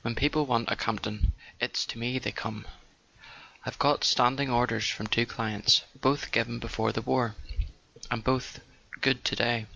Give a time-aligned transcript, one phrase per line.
[0.00, 2.66] When people want a Camp ton it's to me they come.
[3.66, 5.82] I've got standing orders from two clients...
[5.94, 7.36] both given before the war,
[8.10, 8.60] and both
[9.02, 9.66] good to day."